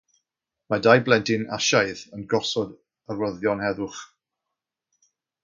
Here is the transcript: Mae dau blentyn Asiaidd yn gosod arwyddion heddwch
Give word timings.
Mae 0.73 0.79
dau 0.85 1.01
blentyn 1.09 1.43
Asiaidd 1.57 2.01
yn 2.19 2.23
gosod 2.33 2.73
arwyddion 3.17 3.63
heddwch 3.67 4.01